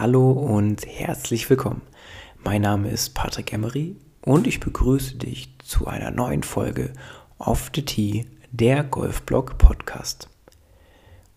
[0.00, 1.82] Hallo und herzlich willkommen.
[2.44, 6.92] Mein Name ist Patrick Emery und ich begrüße dich zu einer neuen Folge
[7.38, 10.28] Off the Tee, der Golfblog Podcast.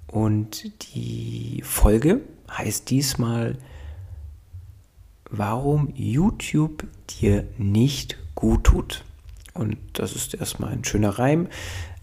[0.05, 2.21] Und die Folge
[2.55, 3.57] heißt diesmal,
[5.31, 6.85] warum YouTube
[7.19, 9.03] dir nicht gut tut.
[9.55, 11.47] Und das ist erstmal ein schöner Reim,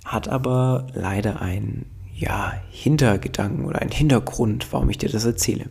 [0.04, 1.86] hat aber leider einen
[2.16, 5.66] ja, Hintergedanken oder einen Hintergrund, warum ich dir das erzähle.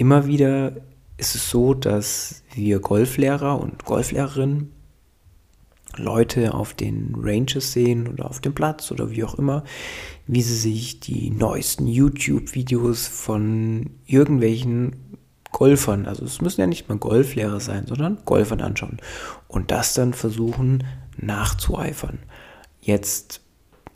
[0.00, 0.76] Immer wieder
[1.18, 4.72] ist es so, dass wir Golflehrer und Golflehrerinnen
[5.94, 9.62] Leute auf den Ranges sehen oder auf dem Platz oder wie auch immer,
[10.26, 15.18] wie sie sich die neuesten YouTube-Videos von irgendwelchen
[15.52, 19.02] Golfern, also es müssen ja nicht mal Golflehrer sein, sondern Golfern anschauen
[19.48, 20.82] und das dann versuchen
[21.18, 22.20] nachzueifern.
[22.80, 23.42] Jetzt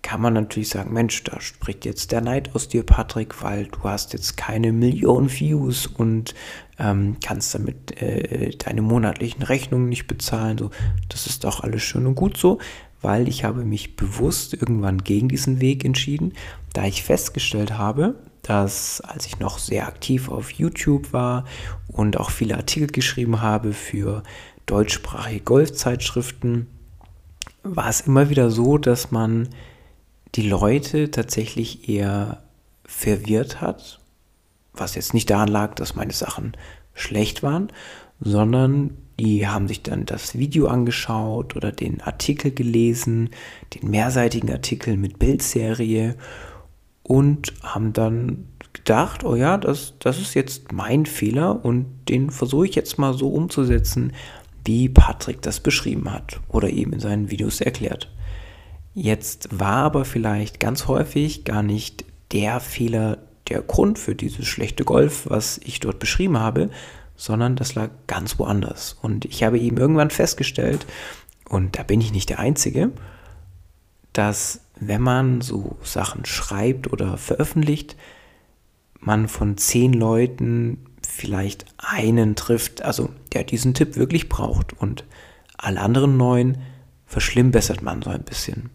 [0.04, 3.82] kann man natürlich sagen, Mensch, da spricht jetzt der Neid aus dir, Patrick, weil du
[3.84, 6.34] hast jetzt keine Millionen Views und
[6.78, 10.58] ähm, kannst damit äh, deine monatlichen Rechnungen nicht bezahlen.
[10.58, 10.70] So,
[11.08, 12.58] das ist doch alles schön und gut so,
[13.00, 16.34] weil ich habe mich bewusst irgendwann gegen diesen Weg entschieden,
[16.74, 21.46] da ich festgestellt habe, dass als ich noch sehr aktiv auf YouTube war
[21.88, 24.22] und auch viele Artikel geschrieben habe für
[24.66, 26.66] deutschsprachige Golfzeitschriften,
[27.62, 29.48] war es immer wieder so, dass man
[30.34, 32.42] die Leute tatsächlich eher
[32.84, 34.00] verwirrt hat,
[34.72, 36.52] was jetzt nicht daran lag, dass meine Sachen
[36.94, 37.68] schlecht waren,
[38.20, 43.30] sondern die haben sich dann das Video angeschaut oder den Artikel gelesen,
[43.74, 46.16] den mehrseitigen Artikel mit Bildserie
[47.04, 52.66] und haben dann gedacht, oh ja, das, das ist jetzt mein Fehler und den versuche
[52.66, 54.12] ich jetzt mal so umzusetzen,
[54.64, 58.10] wie Patrick das beschrieben hat oder eben in seinen Videos erklärt.
[58.94, 64.84] Jetzt war aber vielleicht ganz häufig gar nicht der Fehler der Grund für dieses schlechte
[64.84, 66.70] Golf, was ich dort beschrieben habe,
[67.16, 68.96] sondern das lag ganz woanders.
[69.02, 70.86] Und ich habe eben irgendwann festgestellt,
[71.48, 72.90] und da bin ich nicht der Einzige,
[74.12, 77.96] dass wenn man so Sachen schreibt oder veröffentlicht,
[78.98, 84.72] man von zehn Leuten vielleicht einen trifft, also der diesen Tipp wirklich braucht.
[84.72, 85.04] Und
[85.58, 86.58] alle anderen neun
[87.06, 88.70] verschlimmbessert man so ein bisschen.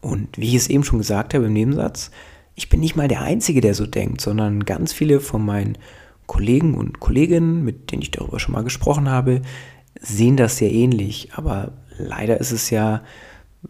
[0.00, 2.10] Und wie ich es eben schon gesagt habe im Nebensatz,
[2.54, 5.78] ich bin nicht mal der Einzige, der so denkt, sondern ganz viele von meinen
[6.26, 9.42] Kollegen und Kolleginnen, mit denen ich darüber schon mal gesprochen habe,
[10.00, 11.30] sehen das sehr ähnlich.
[11.34, 13.02] Aber leider ist es ja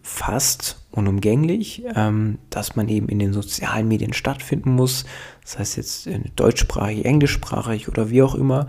[0.02, 5.04] fast unumgänglich, ähm, dass man eben in den sozialen Medien stattfinden muss.
[5.42, 8.68] Das heißt jetzt deutschsprachig, englischsprachig oder wie auch immer.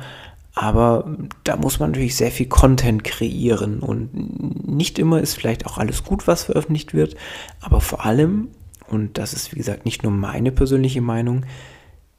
[0.56, 5.78] Aber da muss man natürlich sehr viel Content kreieren und nicht immer ist vielleicht auch
[5.78, 7.16] alles gut, was veröffentlicht wird,
[7.60, 8.50] aber vor allem,
[8.88, 11.46] und das ist wie gesagt nicht nur meine persönliche Meinung,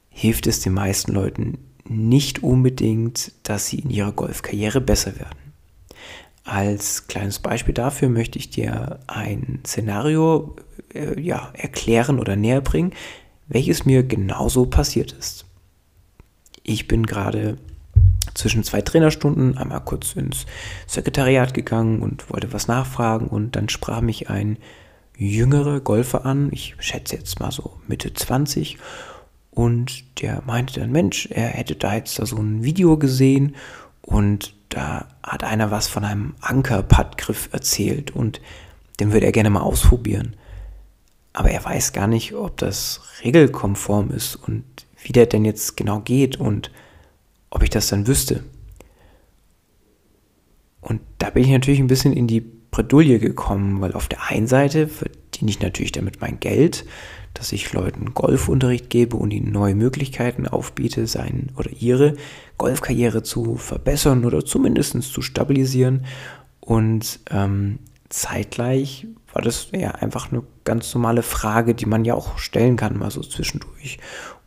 [0.09, 5.37] hilft es den meisten Leuten nicht unbedingt, dass sie in ihrer Golfkarriere besser werden.
[6.43, 10.55] Als kleines Beispiel dafür möchte ich dir ein Szenario
[10.93, 12.93] äh, ja, erklären oder näher bringen,
[13.47, 15.45] welches mir genauso passiert ist.
[16.63, 17.57] Ich bin gerade
[18.33, 20.45] zwischen zwei Trainerstunden einmal kurz ins
[20.87, 24.57] Sekretariat gegangen und wollte was nachfragen und dann sprach mich ein
[25.17, 28.77] jüngerer Golfer an, ich schätze jetzt mal so Mitte 20
[29.51, 33.55] und der meinte dann, Mensch, er hätte da jetzt da so ein Video gesehen
[34.01, 38.41] und da hat einer was von einem Anker-Puttgriff erzählt und
[38.99, 40.35] den würde er gerne mal ausprobieren.
[41.33, 44.63] Aber er weiß gar nicht, ob das regelkonform ist und
[45.03, 46.71] wie der denn jetzt genau geht und
[47.51, 48.43] ob ich das dann wüsste.
[50.81, 54.47] Und da bin ich natürlich ein bisschen in die Bredouille gekommen, weil auf der einen
[54.47, 56.85] Seite verdiene ich natürlich damit mein Geld,
[57.33, 62.15] dass ich Leuten Golfunterricht gebe und ihnen neue Möglichkeiten aufbiete, sein oder ihre
[62.57, 66.05] Golfkarriere zu verbessern oder zumindest zu stabilisieren.
[66.59, 67.79] Und ähm,
[68.09, 72.97] zeitgleich war das ja einfach eine ganz normale Frage, die man ja auch stellen kann,
[72.97, 73.99] mal so zwischendurch.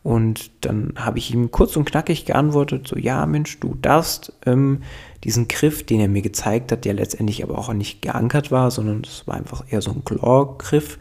[0.05, 4.83] Und dann habe ich ihm kurz und knackig geantwortet, so ja Mensch, du darfst ähm,
[5.23, 9.01] diesen Griff, den er mir gezeigt hat, der letztendlich aber auch nicht geankert war, sondern
[9.03, 10.99] es war einfach eher so ein Claw-Griff,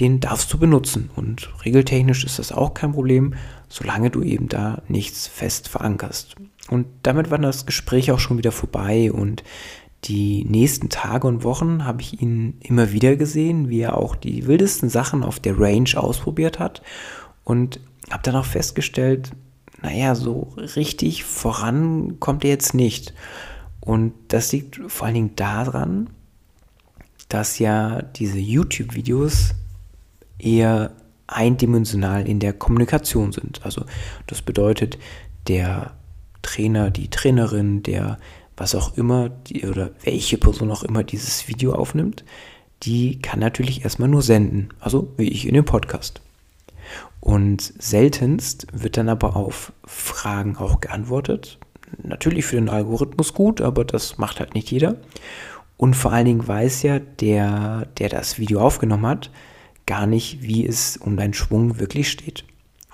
[0.00, 1.08] den darfst du benutzen.
[1.16, 3.32] Und regeltechnisch ist das auch kein Problem,
[3.70, 6.34] solange du eben da nichts fest verankerst.
[6.68, 9.44] Und damit war das Gespräch auch schon wieder vorbei und
[10.04, 14.46] die nächsten Tage und Wochen habe ich ihn immer wieder gesehen, wie er auch die
[14.46, 16.82] wildesten Sachen auf der Range ausprobiert hat
[17.44, 17.80] und
[18.10, 19.30] habe dann auch festgestellt,
[19.82, 23.14] naja, so richtig voran kommt er jetzt nicht.
[23.80, 26.10] Und das liegt vor allen Dingen daran,
[27.28, 29.54] dass ja diese YouTube-Videos
[30.38, 30.92] eher
[31.26, 33.64] eindimensional in der Kommunikation sind.
[33.64, 33.84] Also
[34.26, 34.98] das bedeutet,
[35.48, 35.92] der
[36.42, 38.18] Trainer, die Trainerin, der
[38.56, 42.24] was auch immer, die, oder welche Person auch immer dieses Video aufnimmt,
[42.82, 44.70] die kann natürlich erstmal nur senden.
[44.80, 46.20] Also wie ich in dem Podcast.
[47.26, 51.58] Und seltenst wird dann aber auf Fragen auch geantwortet.
[52.00, 54.94] Natürlich für den Algorithmus gut, aber das macht halt nicht jeder.
[55.76, 59.32] Und vor allen Dingen weiß ja der, der das Video aufgenommen hat,
[59.86, 62.44] gar nicht, wie es um deinen Schwung wirklich steht.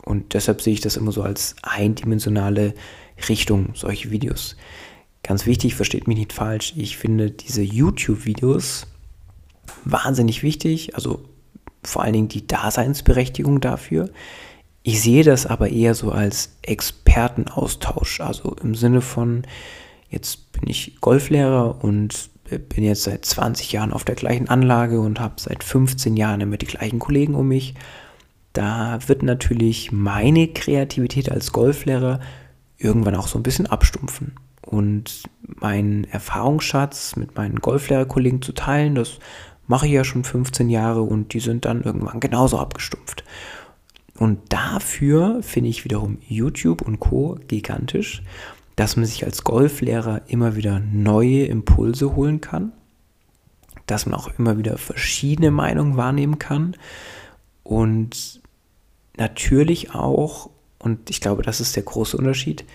[0.03, 2.73] Und deshalb sehe ich das immer so als eindimensionale
[3.29, 4.57] Richtung, solche Videos.
[5.23, 8.87] Ganz wichtig, versteht mich nicht falsch, ich finde diese YouTube-Videos
[9.85, 11.23] wahnsinnig wichtig, also
[11.83, 14.11] vor allen Dingen die Daseinsberechtigung dafür.
[14.83, 19.43] Ich sehe das aber eher so als Expertenaustausch, also im Sinne von,
[20.11, 25.21] jetzt bin ich Golflehrer und bin jetzt seit 20 Jahren auf der gleichen Anlage und
[25.21, 27.75] habe seit 15 Jahren immer die gleichen Kollegen um mich.
[28.53, 32.21] Da wird natürlich meine Kreativität als Golflehrer
[32.77, 34.35] irgendwann auch so ein bisschen abstumpfen.
[34.61, 39.19] Und meinen Erfahrungsschatz mit meinen Golflehrerkollegen zu teilen, das
[39.73, 43.25] mache ich ja schon 15 Jahre und die sind dann irgendwann genauso abgestumpft.
[44.19, 47.39] Und dafür finde ich wiederum YouTube und Co.
[47.49, 48.23] gigantisch,
[48.77, 52.73] dass man sich als Golflehrer immer wieder neue Impulse holen kann,
[53.87, 56.77] dass man auch immer wieder verschiedene Meinungen wahrnehmen kann
[57.63, 58.43] und
[59.17, 62.67] natürlich auch, und ich glaube, das ist der große Unterschied,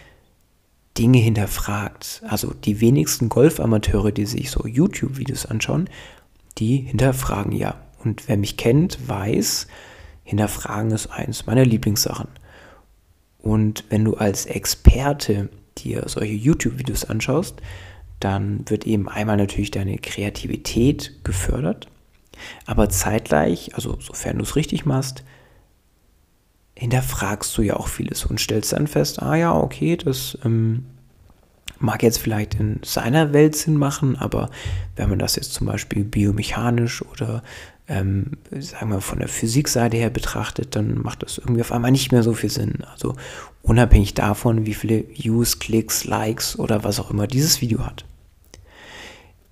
[0.98, 2.24] Dinge hinterfragt.
[2.28, 5.88] Also die wenigsten Golfamateure, die sich so YouTube-Videos anschauen,
[6.58, 7.76] die hinterfragen ja.
[8.04, 9.68] Und wer mich kennt, weiß,
[10.24, 12.28] hinterfragen ist eins meiner Lieblingssachen.
[13.40, 17.62] Und wenn du als Experte dir solche YouTube-Videos anschaust,
[18.20, 21.88] dann wird eben einmal natürlich deine Kreativität gefördert,
[22.66, 25.24] aber zeitgleich, also sofern du es richtig machst,
[26.76, 30.86] hinterfragst du ja auch vieles und stellst dann fest, ah ja, okay, das ähm,
[31.80, 34.50] mag jetzt vielleicht in seiner Welt Sinn machen, aber
[34.96, 37.44] wenn man das jetzt zum Beispiel biomechanisch oder
[37.88, 42.12] ähm, sagen wir von der Physikseite her betrachtet, dann macht das irgendwie auf einmal nicht
[42.12, 42.84] mehr so viel Sinn.
[42.92, 43.16] Also
[43.62, 48.06] unabhängig davon, wie viele Views, Klicks, Likes oder was auch immer dieses Video hat.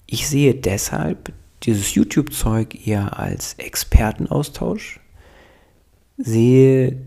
[0.06, 1.32] Ich sehe deshalb
[1.64, 5.00] dieses YouTube-Zeug eher als Expertenaustausch,
[6.18, 6.98] sehe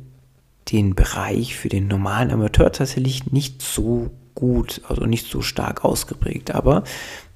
[0.73, 6.55] den Bereich für den normalen Amateur tatsächlich nicht so gut, also nicht so stark ausgeprägt.
[6.55, 6.85] Aber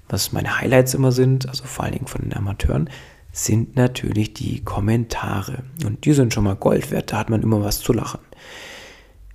[0.08, 2.88] was meine Highlights immer sind, also vor allen Dingen von den Amateuren,
[3.32, 5.64] sind natürlich die Kommentare.
[5.84, 8.20] Und die sind schon mal Gold wert, da hat man immer was zu lachen.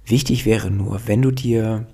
[0.05, 1.85] Wichtig wäre nur, wenn du dir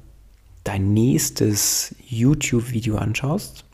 [0.63, 3.65] dein nächstes YouTube-Video anschaust,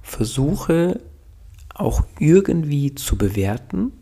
[0.00, 1.00] versuche
[1.74, 3.92] auch irgendwie zu bewerten,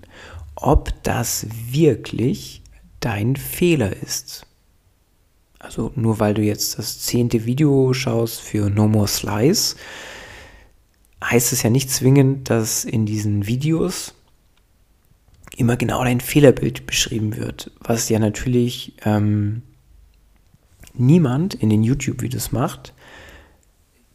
[0.55, 2.63] ob das wirklich
[3.01, 4.47] dein Fehler ist.
[5.67, 9.75] Also nur weil du jetzt das zehnte Video schaust für No More Slice,
[11.25, 14.15] heißt es ja nicht zwingend, dass in diesen Videos
[15.57, 19.63] immer genau dein Fehlerbild beschrieben wird, was ja natürlich ähm,
[20.95, 22.95] niemand in den YouTube-Videos macht.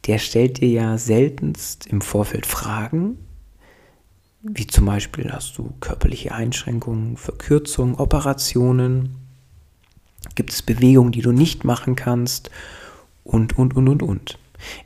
[0.06, 3.18] Der stellt dir ja seltenst im Vorfeld Fragen,
[4.40, 9.21] wie zum Beispiel hast du körperliche Einschränkungen, Verkürzungen, Operationen,
[10.34, 12.50] gibt es Bewegungen, die du nicht machen kannst
[13.24, 14.38] und, und, und, und, und.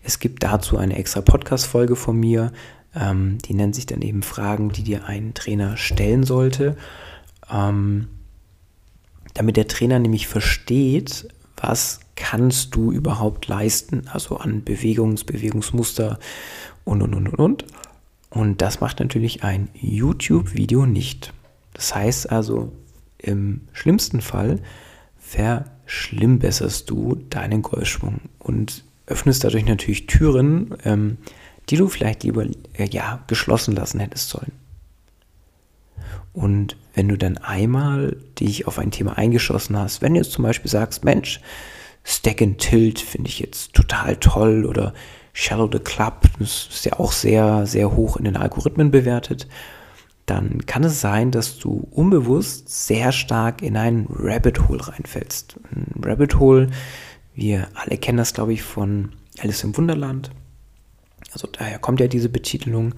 [0.02, 2.52] Es gibt dazu eine extra Podcast-Folge von mir,
[2.94, 6.76] ähm, die nennt sich dann eben Fragen, die dir ein Trainer stellen sollte,
[7.50, 8.08] ähm,
[9.34, 16.18] damit der Trainer nämlich versteht, was kannst du überhaupt leisten, also an Bewegungs-, Bewegungsmuster
[16.84, 17.64] und, und, und, und, und.
[18.30, 21.32] Und das macht natürlich ein YouTube-Video nicht.
[21.75, 22.72] Das heißt also,
[23.18, 24.61] im schlimmsten Fall
[25.26, 31.18] verschlimmbesserst du deinen Golfschwung und öffnest dadurch natürlich Türen, ähm,
[31.68, 34.52] die du vielleicht lieber äh, ja, geschlossen lassen hättest sollen.
[36.33, 40.45] Und wenn du dann einmal dich auf ein Thema eingeschossen hast, wenn du jetzt zum
[40.45, 41.40] Beispiel sagst, Mensch,
[42.04, 44.95] Stack and Tilt finde ich jetzt total toll oder
[45.33, 49.49] Shallow the Club, das ist ja auch sehr, sehr hoch in den Algorithmen bewertet,
[50.26, 55.59] dann kann es sein, dass du unbewusst sehr stark in ein Rabbit Hole reinfällst.
[55.71, 56.68] Ein Rabbit Hole,
[57.35, 60.30] wir alle kennen das, glaube ich, von Alice im Wunderland.
[61.33, 62.95] Also daher kommt ja diese Betitelung,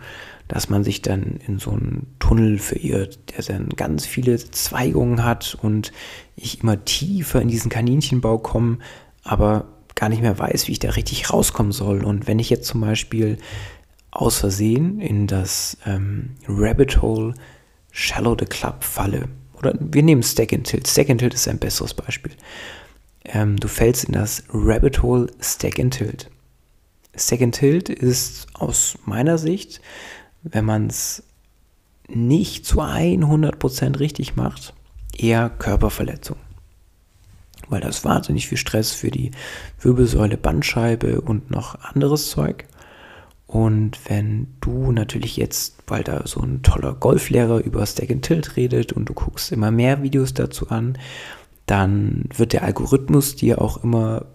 [0.49, 5.59] dass man sich dann in so einen Tunnel verirrt, der dann ganz viele Zweigungen hat
[5.61, 5.93] und
[6.37, 8.79] ich immer tiefer in diesen Kaninchenbau komme,
[9.23, 12.05] aber gar nicht mehr weiß, wie ich da richtig rauskommen soll.
[12.05, 13.37] Und wenn ich jetzt zum Beispiel
[14.19, 17.35] aus Versehen in das ähm, Rabbit Hole
[17.93, 21.59] Shallow the Club falle, oder wir nehmen Stack and Tilt, Stack and Tilt ist ein
[21.59, 22.33] besseres Beispiel,
[23.25, 26.31] ähm, du fällst in das Rabbit Hole Stack and Tilt.
[27.15, 29.81] Stack and Tilt ist aus meiner Sicht,
[30.43, 31.23] wenn man es
[32.09, 34.75] nicht zu 100% richtig macht,
[35.17, 36.39] eher Körperverletzung.
[37.69, 39.31] Weil das wahnsinnig viel Stress für die
[39.81, 42.67] Wirbelsäule, Bandscheibe und noch anderes Zeug.
[43.49, 48.57] Und wenn du natürlich jetzt, weil da so ein toller Golflehrer über Stack and Tilt
[48.57, 50.99] redet und du guckst immer mehr Videos dazu an,
[51.65, 54.27] dann wird der Algorithmus dir auch immer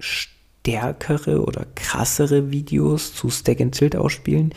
[0.00, 4.54] stärkere oder krassere Videos zu Stack and Tilt ausspielen,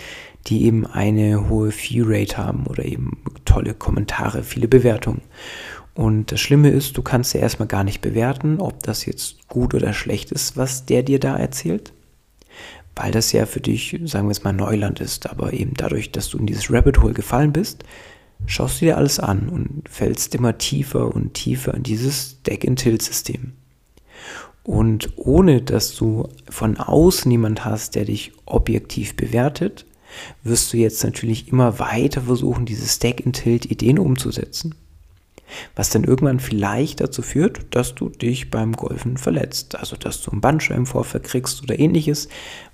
[0.48, 5.22] die eben eine hohe View-Rate haben oder eben tolle Kommentare, viele Bewertungen.
[5.94, 9.76] Und das Schlimme ist, du kannst ja erstmal gar nicht bewerten, ob das jetzt gut
[9.76, 11.94] oder schlecht ist, was der dir da erzählt.
[12.96, 15.30] Weil das ja für dich, sagen wir jetzt mal, Neuland ist.
[15.30, 17.84] Aber eben dadurch, dass du in dieses Rabbit Hole gefallen bist,
[18.46, 23.54] schaust du dir alles an und fällst immer tiefer und tiefer in dieses Deck-and-Tilt-System.
[24.64, 29.86] Und ohne dass du von außen jemand hast, der dich objektiv bewertet,
[30.44, 34.76] wirst du jetzt natürlich immer weiter versuchen, diese Stack-and-Tilt-Ideen umzusetzen.
[35.76, 39.76] Was dann irgendwann vielleicht dazu führt, dass du dich beim Golfen verletzt.
[39.76, 42.30] Also dass du einen Bandscheibenvorfall kriegst oder ähnliches,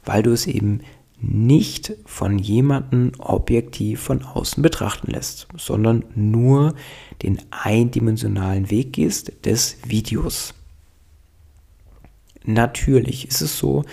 [0.06, 0.82] weil du es eben
[1.22, 6.76] nicht von jemandem objektiv von außen betrachten lässt, sondern nur
[7.24, 10.54] den eindimensionalen Weg gehst des Videos.
[12.46, 13.84] Natürlich ist es so,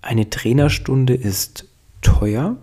[0.00, 1.68] eine Trainerstunde ist
[2.00, 2.56] teuer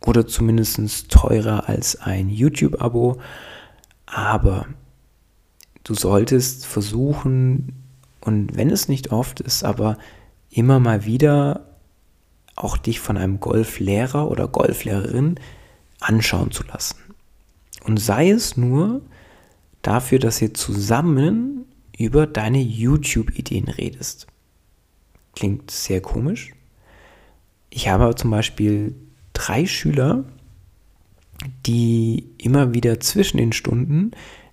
[0.00, 3.20] oder zumindest teurer als ein YouTube-Abo,
[4.14, 4.66] aber
[5.82, 7.72] du solltest versuchen,
[8.20, 9.98] und wenn es nicht oft ist, aber
[10.50, 11.66] immer mal wieder
[12.54, 15.40] auch dich von einem Golflehrer oder Golflehrerin
[16.00, 16.96] anschauen zu lassen.
[17.82, 19.02] Und sei es nur
[19.82, 21.66] dafür, dass ihr zusammen
[21.98, 24.28] über deine YouTube-Ideen redest.
[25.34, 26.54] Klingt sehr komisch.
[27.68, 28.94] Ich habe zum Beispiel
[29.32, 30.24] drei Schüler,
[31.66, 34.12] die immer wieder zwischen den Stunden,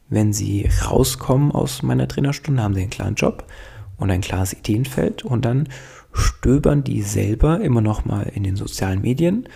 [0.10, 3.45] wenn sie rauskommen aus meiner Trainerstunde, haben sie einen klaren Job
[3.98, 5.69] und ein klares Ideenfeld und dann
[6.13, 9.48] stöbern die selber immer noch mal in den sozialen Medien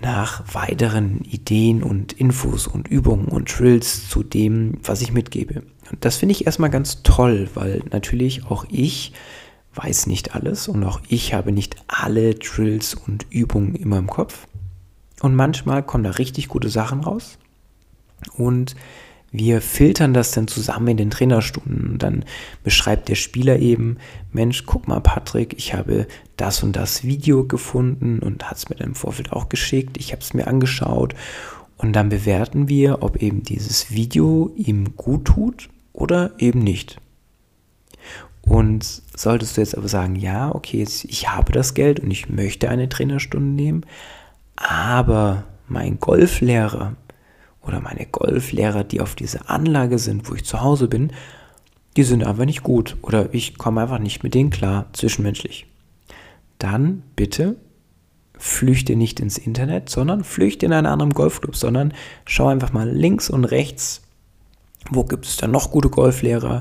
[0.00, 5.62] nach weiteren Ideen und Infos und Übungen und Drills zu dem, was ich mitgebe.
[5.90, 9.12] Und das finde ich erstmal ganz toll, weil natürlich auch ich
[9.74, 14.46] weiß nicht alles und auch ich habe nicht alle Drills und Übungen immer im Kopf.
[15.22, 17.38] Und manchmal kommen da richtig gute Sachen raus.
[18.36, 18.74] Und
[19.30, 21.92] wir filtern das dann zusammen in den Trainerstunden.
[21.92, 22.24] Und dann
[22.64, 23.98] beschreibt der Spieler eben,
[24.32, 28.74] Mensch, guck mal, Patrick, ich habe das und das Video gefunden und hat es mir
[28.74, 29.96] dann im Vorfeld auch geschickt.
[29.96, 31.14] Ich habe es mir angeschaut.
[31.76, 37.00] Und dann bewerten wir, ob eben dieses Video ihm gut tut oder eben nicht.
[38.42, 38.84] Und
[39.16, 42.88] solltest du jetzt aber sagen, ja, okay, ich habe das Geld und ich möchte eine
[42.88, 43.86] Trainerstunde nehmen,
[44.56, 46.96] aber mein Golflehrer
[47.62, 51.12] oder meine Golflehrer, die auf dieser Anlage sind, wo ich zu Hause bin,
[51.96, 55.66] die sind einfach nicht gut oder ich komme einfach nicht mit denen klar, zwischenmenschlich.
[56.58, 57.56] Dann bitte
[58.38, 61.94] flüchte nicht ins Internet, sondern flüchte in einen anderen Golfclub, sondern
[62.24, 64.02] schau einfach mal links und rechts,
[64.90, 66.60] wo gibt es da noch gute Golflehrer.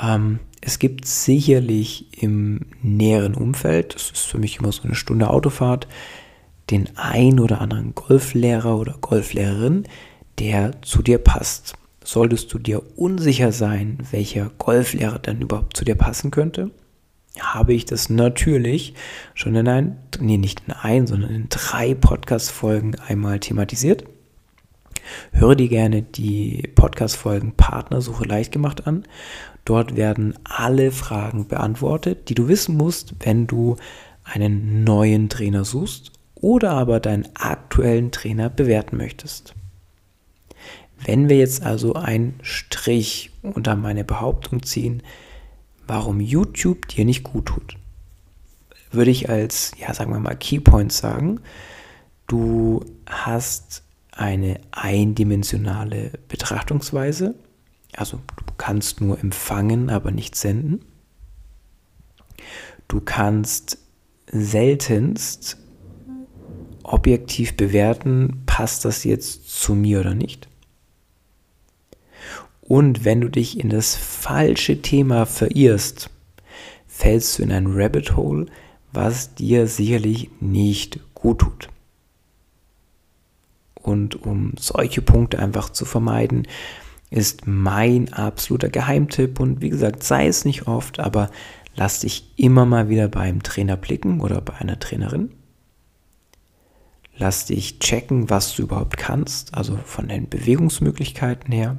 [0.00, 5.28] Ähm, es gibt sicherlich im näheren Umfeld, das ist für mich immer so eine Stunde
[5.30, 5.86] Autofahrt,
[6.70, 9.84] den ein oder anderen Golflehrer oder Golflehrerin,
[10.38, 11.74] der zu dir passt.
[12.04, 16.70] Solltest du dir unsicher sein, welcher Golflehrer dann überhaupt zu dir passen könnte,
[17.38, 18.94] habe ich das natürlich
[19.34, 24.04] schon in ein, nee, nicht in ein, sondern in drei Podcast-Folgen einmal thematisiert.
[25.32, 29.04] Höre dir gerne die Podcast-Folgen Partnersuche leicht gemacht an.
[29.64, 33.76] Dort werden alle Fragen beantwortet, die du wissen musst, wenn du
[34.24, 36.11] einen neuen Trainer suchst
[36.42, 39.54] oder aber deinen aktuellen Trainer bewerten möchtest.
[41.04, 45.02] Wenn wir jetzt also einen Strich unter meine Behauptung ziehen,
[45.86, 47.76] warum YouTube dir nicht gut tut,
[48.90, 51.40] würde ich als, ja, sagen wir mal, Keypoint sagen,
[52.26, 57.34] du hast eine eindimensionale Betrachtungsweise,
[57.96, 60.84] also du kannst nur empfangen, aber nicht senden.
[62.88, 63.78] Du kannst
[64.26, 65.61] seltenst
[66.84, 70.48] objektiv bewerten, passt das jetzt zu mir oder nicht.
[72.60, 76.10] Und wenn du dich in das falsche Thema verirrst,
[76.86, 78.46] fällst du in ein Rabbit Hole,
[78.92, 81.68] was dir sicherlich nicht gut tut.
[83.74, 86.46] Und um solche Punkte einfach zu vermeiden,
[87.10, 91.30] ist mein absoluter Geheimtipp und wie gesagt, sei es nicht oft, aber
[91.74, 95.30] lass dich immer mal wieder beim Trainer blicken oder bei einer Trainerin.
[97.16, 101.76] Lass dich checken, was du überhaupt kannst, also von den Bewegungsmöglichkeiten her.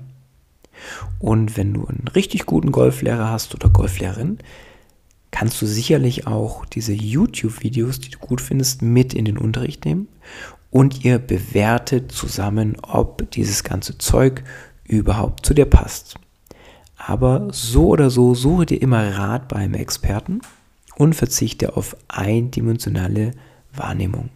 [1.20, 4.40] Und wenn du einen richtig guten Golflehrer hast oder Golflehrerin,
[5.32, 10.08] kannst du sicherlich auch diese YouTube-Videos, die du gut findest, mit in den Unterricht nehmen
[10.74, 14.44] und ihr bewertet zusammen, ob dieses ganze Zeug
[14.84, 16.16] überhaupt zu dir passt.
[16.98, 20.42] Aber so oder so, suche dir immer Rat beim Experten
[20.96, 23.34] und verzichte auf eindimensionale
[23.76, 24.30] Wahrnehmung.